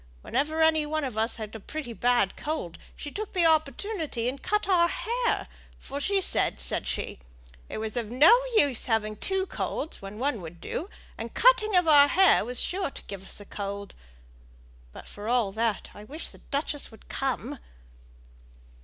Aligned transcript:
Whenever 0.23 0.63
any 0.63 0.83
on 0.83 1.03
us 1.05 1.35
had 1.35 1.51
got 1.51 1.57
a 1.57 1.59
pretty 1.59 1.93
bad 1.93 2.35
cold, 2.35 2.79
she 2.95 3.11
took 3.11 3.33
the 3.33 3.45
opportunity 3.45 4.27
and 4.27 4.41
cut 4.41 4.67
our 4.67 4.87
hair; 4.87 5.47
for 5.77 5.99
she 5.99 6.19
said, 6.19 6.59
said 6.59 6.87
she, 6.87 7.19
it 7.69 7.77
was 7.77 7.95
of 7.95 8.09
no 8.09 8.31
use 8.57 8.87
having 8.87 9.15
two 9.15 9.45
colds 9.45 10.01
when 10.01 10.17
one 10.17 10.41
would 10.41 10.59
do 10.59 10.89
and 11.19 11.35
cutting 11.35 11.75
of 11.75 11.87
our 11.87 12.07
hair 12.07 12.43
was 12.43 12.59
sure 12.59 12.89
to 12.89 13.03
give 13.03 13.23
us 13.23 13.39
a 13.39 13.45
cold. 13.45 13.93
But, 14.91 15.07
for 15.07 15.27
all 15.27 15.51
that, 15.51 15.91
I 15.93 16.03
wish 16.03 16.31
the 16.31 16.39
duchess 16.39 16.89
would 16.89 17.07
come." 17.07 17.59